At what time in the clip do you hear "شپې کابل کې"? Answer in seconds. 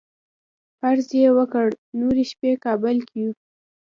2.31-3.15